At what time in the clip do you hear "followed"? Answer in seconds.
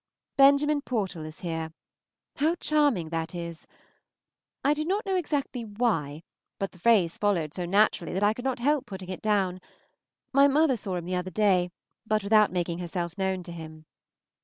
7.19-7.53